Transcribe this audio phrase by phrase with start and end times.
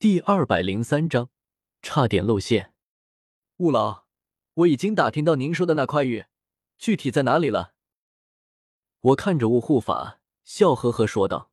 [0.00, 1.28] 第二百零三章，
[1.82, 2.72] 差点露馅。
[3.58, 4.06] 雾老，
[4.54, 6.24] 我已经打听到您说的那块玉，
[6.78, 7.74] 具体在哪里了？
[9.00, 11.50] 我看着雾护法，笑呵呵说道：“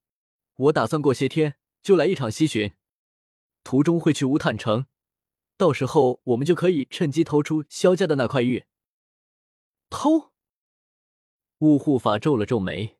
[0.55, 2.73] 我打算过些天就来一场西巡，
[3.65, 4.85] 途中会去乌坦城，
[5.57, 8.63] 到时候我们就可以趁机偷出萧家的那块玉。”
[9.91, 10.31] 偷？
[11.57, 12.97] 雾护法皱了皱眉，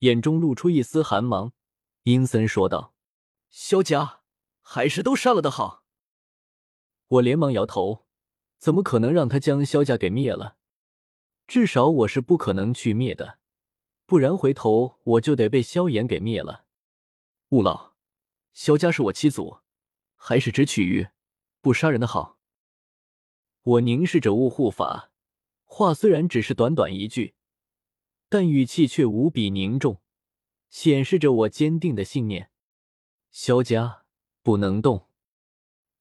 [0.00, 1.54] 眼中露出一丝寒芒，
[2.02, 2.92] 阴森说道
[3.48, 4.18] ：“萧家。”
[4.74, 5.84] 还是都杀了的好。
[7.08, 8.06] 我连忙摇头，
[8.56, 10.56] 怎么可能让他将萧家给灭了？
[11.46, 13.38] 至少我是不可能去灭的，
[14.06, 16.64] 不然回头我就得被萧炎给灭了。
[17.50, 17.92] 雾老，
[18.54, 19.58] 萧家是我七祖，
[20.16, 21.08] 还是只取玉
[21.60, 22.38] 不杀人的好。
[23.60, 25.10] 我凝视着雾护法，
[25.66, 27.34] 话虽然只是短短一句，
[28.30, 30.00] 但语气却无比凝重，
[30.70, 32.50] 显示着我坚定的信念。
[33.30, 34.01] 萧家。
[34.42, 35.08] 不能动！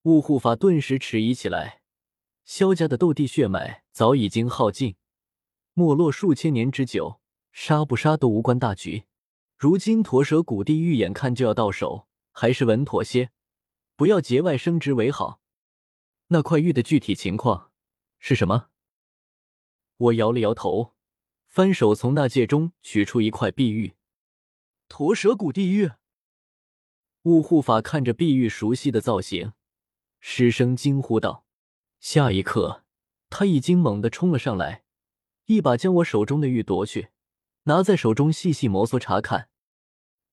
[0.04, 1.82] 雾护法顿时迟疑起来。
[2.44, 4.96] 萧家的斗帝血脉早已经耗尽，
[5.74, 9.06] 没落数千年之久，杀不杀都无关大局。
[9.56, 13.30] 如今驼蛇古地狱眼看就要到手，还是稳妥些，
[13.96, 15.40] 不要节外生枝为好。
[16.30, 17.72] 那块玉的具体情况
[18.18, 18.70] 是什么？
[19.98, 20.96] 我摇了摇头，
[21.48, 23.94] 翻手从那戒中取出一块碧玉。
[24.88, 25.92] 驼蛇古地狱。
[27.24, 29.54] 雾护法看着碧玉熟悉的造型，
[30.20, 31.46] 失声惊呼道
[32.02, 32.84] ：“下一刻，
[33.30, 34.84] 他已经猛地冲了上来，
[35.46, 37.10] 一把将我手中的玉夺去，
[37.64, 39.50] 拿在手中细细摩挲查看。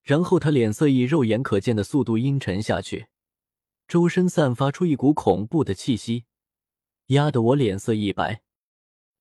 [0.03, 3.09] 然后他脸色以肉眼可见的速度阴沉下去，
[3.87, 6.25] 周身散发出一股恐怖的气息，
[7.09, 8.43] 压得我脸色一白。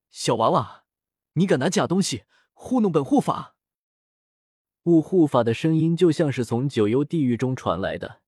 [0.09, 0.85] 小娃娃，
[1.33, 3.55] 你敢拿假东西糊弄本护法？”
[4.87, 8.21] 雾护法的声音就像是从九幽地狱中传来的，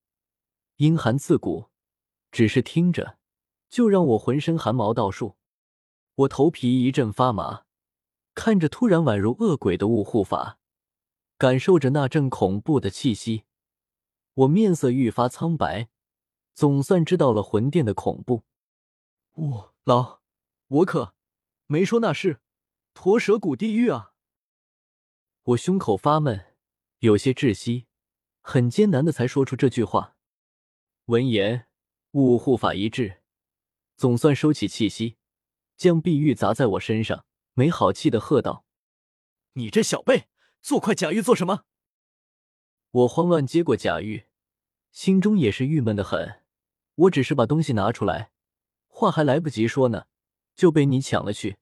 [0.75, 1.69] 阴寒刺骨，
[2.33, 3.17] 只是听着
[3.69, 5.37] 就让我浑身汗毛倒竖，
[6.15, 7.63] 我头皮一阵发麻。
[8.35, 10.59] 看着突然宛如恶鬼的雾护法，
[11.37, 13.45] 感受着那阵恐怖的气息，
[14.33, 15.87] 我面色愈发苍白，
[16.53, 18.43] 总算知道了魂殿的恐怖。
[19.37, 20.19] 雾老，
[20.67, 21.15] 我可
[21.67, 22.41] 没说那是
[22.93, 24.11] 驼蛇谷地狱啊！
[25.43, 26.47] 我胸口发闷。
[26.99, 27.87] 有些窒息，
[28.41, 30.17] 很艰难的才说出这句话。
[31.05, 31.67] 闻言，
[32.11, 33.21] 雾护法一滞，
[33.95, 35.15] 总算收起气息，
[35.77, 38.65] 将碧玉砸在我身上，没好气的喝道
[39.53, 40.27] ：“你这小辈，
[40.61, 41.63] 做块假玉做什么？”
[42.91, 44.25] 我慌乱接过假玉，
[44.91, 46.41] 心中也是郁闷的很。
[46.95, 48.31] 我只是把东西拿出来，
[48.87, 50.07] 话还来不及说呢，
[50.53, 51.59] 就被你抢了去。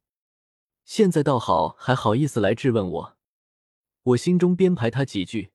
[0.83, 3.16] 现在倒好，还好意思来质问我。
[4.07, 5.51] 我心中编排他几句，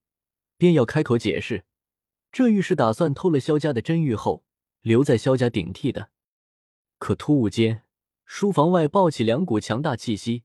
[0.59, 1.65] 便要开口解释，
[2.31, 4.45] 这玉是打算偷了萧家的真玉后，
[4.83, 6.11] 留在萧家顶替的。
[6.99, 7.85] 可突兀间，
[8.27, 10.45] 书房外爆起两股强大气息，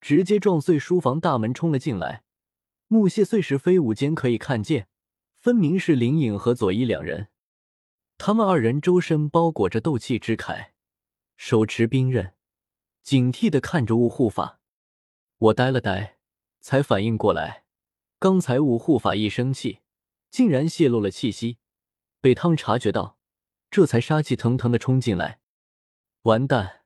[0.00, 2.24] 直接撞碎书房大门，冲了进来。
[2.88, 4.88] 木屑碎石飞舞间，可以看见，
[5.38, 7.28] 分明是林颖和左一两人。
[8.18, 10.70] 他们二人周身包裹着斗气之铠，
[11.36, 12.34] 手持兵刃，
[13.04, 14.58] 警惕的看着雾护法。
[15.38, 16.15] 我呆了呆。
[16.66, 17.62] 才反应过来，
[18.18, 19.82] 刚才五护法一生气，
[20.32, 21.58] 竟然泄露了气息，
[22.20, 23.20] 被他们察觉到，
[23.70, 25.38] 这才杀气腾腾的冲进来。
[26.22, 26.82] 完蛋，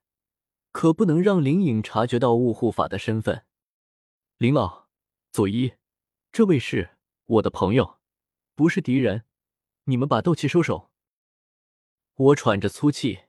[0.71, 3.47] 可不能让林颖察觉到雾护法的身份。
[4.37, 4.89] 林老，
[5.33, 5.73] 左一，
[6.31, 8.01] 这位是我的朋友，
[8.55, 9.25] 不是敌人，
[9.85, 10.91] 你们把斗气收手。
[12.17, 13.21] 我喘着粗气，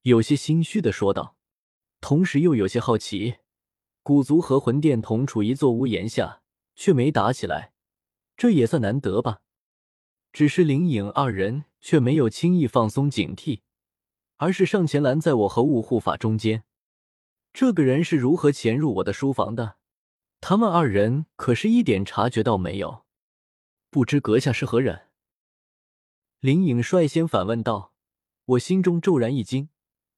[0.00, 1.36] 有些心虚的说道，
[2.00, 3.36] 同时又有些好奇。
[4.04, 6.42] 古族和魂殿同处一座屋檐下，
[6.76, 7.72] 却没打起来，
[8.36, 9.40] 这也算难得吧。
[10.30, 13.62] 只是灵影二人却没有轻易放松警惕，
[14.36, 16.64] 而是上前拦在我和雾护法中间。
[17.54, 19.76] 这个人是如何潜入我的书房的？
[20.42, 23.06] 他们二人可是一点察觉到没有？
[23.88, 25.08] 不知阁下是何人？
[26.40, 27.94] 灵影率先反问道。
[28.44, 29.70] 我心中骤然一惊，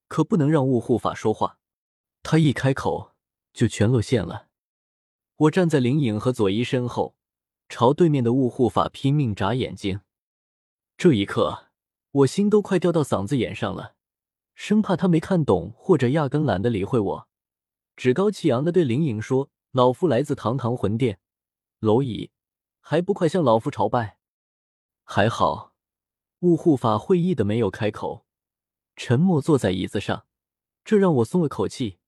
[0.09, 1.61] 可不能让雾护法说话，
[2.25, 3.13] 他一开口。
[3.57, 4.49] 就全露馅了。
[5.37, 7.17] 我站在林颖和左一身后，
[7.71, 10.01] 朝对面的雾护法拼命眨眼睛。
[10.99, 11.69] 这一刻，
[12.11, 13.95] 我心都快掉到嗓子眼上了，
[14.55, 17.29] 生怕他没看懂，或者压根懒得理会我，
[17.97, 21.19] 趾高气扬的对林颖说：“老夫来自堂堂魂殿，
[21.81, 22.31] 蝼蚁
[22.81, 24.19] 还不快向老夫朝拜！”
[25.03, 25.73] 还好，
[26.41, 28.27] 雾护法会意的没有开口，
[28.97, 30.27] 沉默坐在椅子上，
[30.85, 31.99] 这让我松了口气。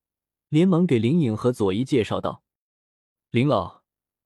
[0.48, 2.42] 连忙给林颖和左一介绍道
[3.30, 3.82] ：“林老，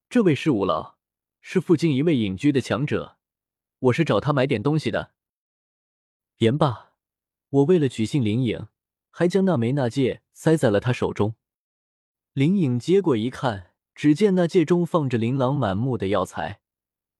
[0.09, 0.97] 这位是五老，
[1.41, 3.19] 是附近一位隐居的强者。
[3.79, 5.15] 我是找他买点东西的。”
[6.39, 6.93] 言罢，
[7.49, 8.69] 我为了取信林影，
[9.11, 11.35] 还将那枚纳戒塞在了他手中。
[12.33, 16.61] 林影接过一看，只见那戒中放着琳琅满目的药材，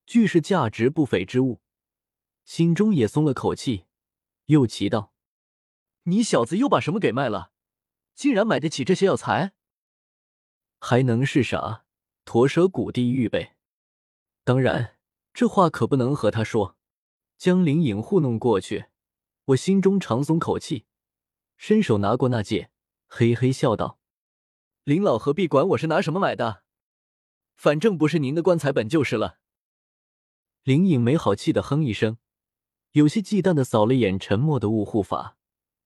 [0.05, 1.61] 俱是价值不菲之物，
[2.45, 3.85] 心中也松了口气，
[4.45, 5.13] 又奇道
[6.03, 7.51] ：“你小子又把什么给卖了？
[8.15, 9.53] 竟然买得起这些药材？
[10.79, 11.85] 还能是啥？
[12.25, 13.57] 驼蛇谷地狱呗！
[14.43, 14.97] 当然，
[15.33, 16.77] 这话可不能和他说。
[17.37, 18.85] 将灵影糊弄过去，
[19.45, 20.85] 我心中长松口气，
[21.57, 22.69] 伸手拿过那戒，
[23.07, 23.99] 嘿嘿笑道。”
[24.85, 26.63] 林老何必管我是拿什么买的？
[27.55, 29.39] 反正不是您的棺材本就是了。
[30.63, 32.17] 林颖没好气的哼一声，
[32.91, 35.37] 有些忌惮的扫了眼沉默的雾护法，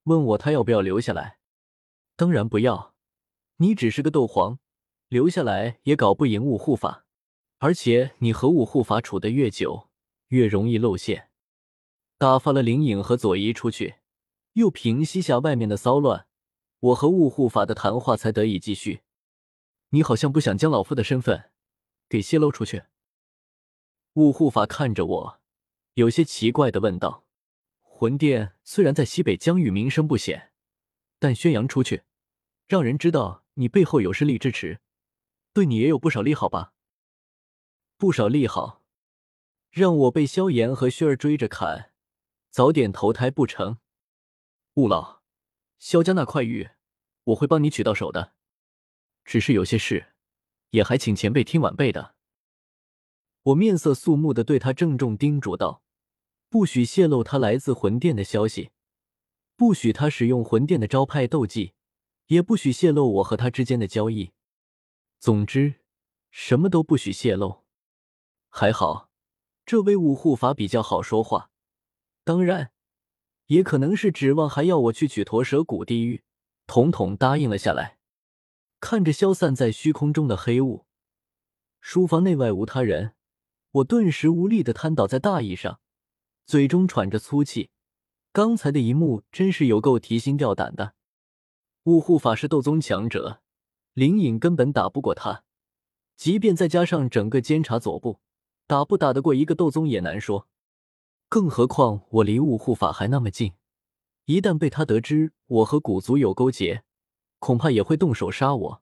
[0.03, 1.36] 问我他要不要留下来。
[2.17, 2.95] 当然不要，
[3.57, 4.57] 你只是个斗皇，
[5.07, 7.05] 留下来也搞不赢雾护法，
[7.59, 9.87] 而且你和雾护法处的越久，
[10.29, 11.29] 越容易露馅。
[12.17, 13.97] 打发了林颖和左一出去，
[14.53, 16.27] 又平息下外面的骚乱。
[16.79, 19.01] 我和雾护法的谈话才得以继续。
[19.89, 21.51] 你好像不想将老夫的身份
[22.09, 22.85] 给泄露出去。
[24.13, 25.39] 雾护法看着我，
[25.93, 27.25] 有些奇怪的问道
[27.81, 30.51] ：“魂殿虽然在西北疆域名声不显，
[31.19, 32.03] 但宣扬出去，
[32.67, 34.81] 让人知道你背后有势力支持，
[35.53, 36.73] 对你也有不少利好吧？
[37.97, 38.83] 不少利好，
[39.71, 41.93] 让我被萧炎和薛儿追着砍，
[42.49, 43.77] 早点投胎不成？
[44.75, 45.21] 雾老。”
[45.79, 46.71] 萧家那块玉，
[47.25, 48.33] 我会帮你取到手的。
[49.23, 50.13] 只是有些事，
[50.71, 52.15] 也还请前辈听晚辈的。
[53.43, 55.83] 我面色肃穆的对他郑重叮嘱道
[56.49, 58.71] ：“不许泄露他来自魂殿的消息，
[59.55, 61.73] 不许他使用魂殿的招牌斗技，
[62.27, 64.31] 也不许泄露我和他之间的交易。
[65.19, 65.81] 总之，
[66.31, 67.63] 什么都不许泄露。
[68.49, 69.09] 还好，
[69.65, 71.51] 这位五护法比较好说话。
[72.23, 72.71] 当然。”
[73.47, 76.21] 也可能是指望还要我去取驼蛇谷地狱，
[76.65, 77.97] 统统答应了下来。
[78.81, 80.85] 看着消散在虚空中的黑雾，
[81.79, 83.13] 书房内外无他人，
[83.71, 85.79] 我顿时无力的瘫倒在大椅上，
[86.45, 87.69] 嘴中喘着粗气。
[88.33, 90.95] 刚才的一幕真是有够提心吊胆的。
[91.87, 93.39] 雾护法是斗宗强者，
[93.93, 95.45] 灵隐根本打不过他，
[96.17, 98.19] 即便再加上整个监察左部，
[98.67, 100.49] 打不打得过一个斗宗也难说。
[101.29, 103.53] 更何况我离雾护法还那么近，
[104.25, 106.83] 一旦被他得知我和古族有勾结，
[107.39, 108.81] 恐怕也会动手杀我。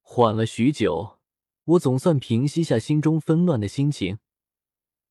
[0.00, 1.18] 缓了许久，
[1.64, 4.18] 我总算平息下心中纷乱的心情，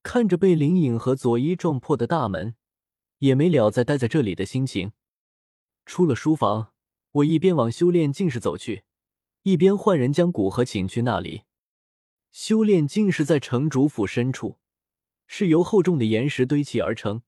[0.01, 2.55] 看着被灵隐和佐伊撞破的大门，
[3.17, 4.93] 也没了再待在这里的心情。
[5.85, 6.71] 出了书房，
[7.11, 8.83] 我一边往修炼境室走去，
[9.43, 11.43] 一边唤人将古河请去那里。
[12.31, 14.59] 修炼境室在城主府深处。
[15.33, 17.21] 是由厚重的岩石堆砌而成，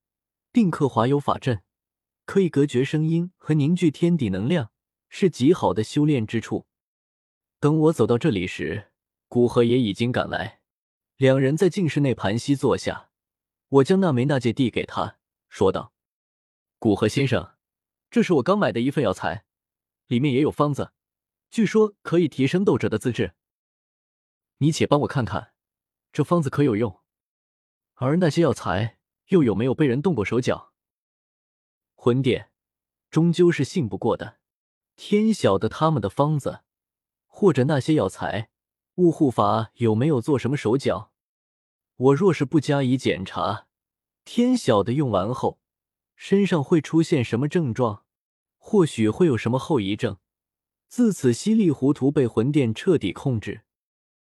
[0.51, 1.61] 并刻华有法阵，
[2.25, 4.71] 可以隔绝声音和凝聚天地能量，
[5.07, 6.67] 是极好的修炼之处。
[7.61, 8.91] 等我走到这里时，
[9.29, 10.59] 古河也已经赶来，
[11.15, 13.09] 两人在静室内盘膝坐下。
[13.69, 15.93] 我将那枚纳戒递给他，说道
[16.79, 17.53] ：“古河先生，
[18.11, 19.45] 这是我刚买的一份药材，
[20.07, 20.91] 里面也有方子，
[21.49, 23.33] 据说可以提升斗者的资质。
[24.57, 25.53] 你且帮我看看，
[26.11, 27.01] 这方子可有用？”
[27.95, 28.97] 而那些药材
[29.27, 30.73] 又有没有被人动过手脚？
[31.95, 32.51] 魂殿
[33.09, 34.39] 终究是信不过的，
[34.95, 36.63] 天晓得他们的方子
[37.27, 38.49] 或者那些药材，
[38.95, 41.13] 雾护法有没有做什么手脚？
[41.95, 43.67] 我若是不加以检查，
[44.25, 45.59] 天晓得用完后
[46.15, 48.02] 身上会出现什么症状，
[48.65, 50.17] 或许会有什么后遗症，
[50.87, 53.62] 自此稀里糊涂被魂殿彻底控制，